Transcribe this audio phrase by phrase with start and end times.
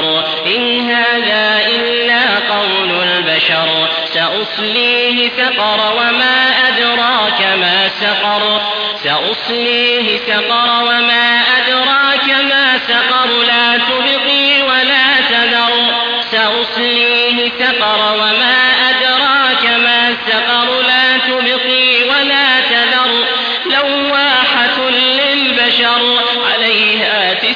[0.00, 3.88] يؤثر إن هذا إلا قول البشر.
[4.14, 8.60] سأصليه سقر وما أدراك ما سقر.
[9.04, 13.26] سأصليه سقر وما أدراك ما سقر.
[13.26, 15.94] لا تبقي ولا تذر.
[16.32, 18.65] سأصليه سقر وما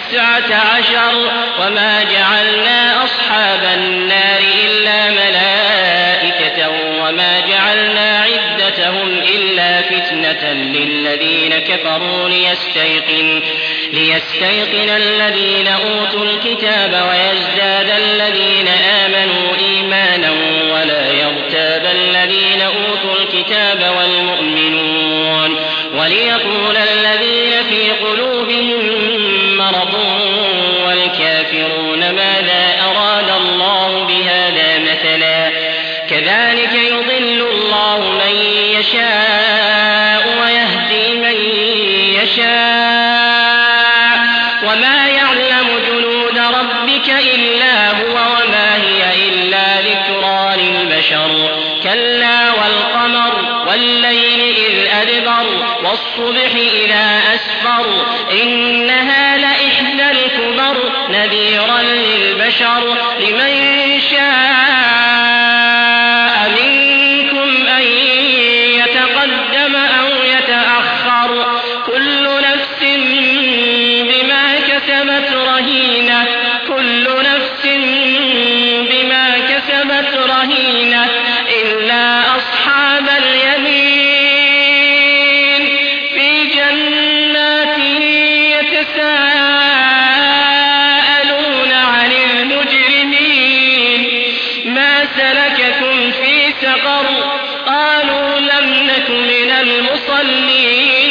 [0.09, 6.71] تسعة عشر وما جعلنا أصحاب النار إلا ملائكة
[7.03, 13.43] وما جعلنا عدتهم إلا فتنة للذين كفروا ليستيقن,
[13.93, 20.31] ليستيقن الذين أوتوا الكتاب ويزداد الذين آمنوا إيمانا
[20.73, 25.57] ولا يرتاب الذين أوتوا الكتاب والمؤمنون
[25.95, 28.40] وليقول الذين في قلوبهم
[35.05, 35.51] مثلا.
[36.11, 38.37] كذلك يضل الله من
[38.79, 41.37] يشاء ويهدي من
[42.23, 42.51] يشاء.
[44.65, 51.59] وما يعلم جنود ربك إلا هو وما هي إلا ذكرى للبشر.
[51.83, 55.47] كلا والقمر والليل إذ أدبر
[55.85, 58.07] والصبح إذا أسفر.
[58.43, 62.97] إنها لإحدى الكبر نذيرا للبشر.
[63.21, 64.40] لمن شاء
[95.17, 97.07] سلككم في سقر
[97.67, 101.10] قالوا لم نك من المصلين.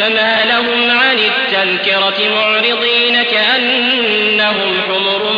[0.00, 5.32] فما لهم عن التذكرة معرضين كأنهم حمر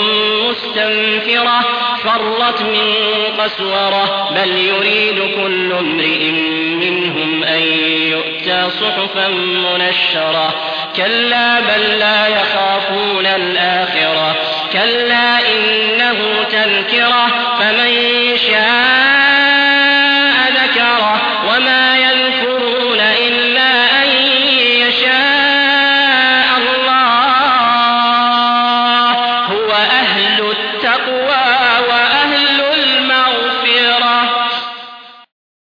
[0.49, 1.61] مستنفرة
[2.05, 2.95] فرت من
[3.39, 6.31] قسورة بل يريد كل امرئ
[6.81, 7.63] منهم أن
[8.11, 10.55] يؤتى صحفا منشرة.
[10.97, 14.37] كلا بل لا يخافون الآخرة.
[14.73, 16.19] كلا إنه
[16.51, 17.27] تذكرة
[17.59, 17.89] فمن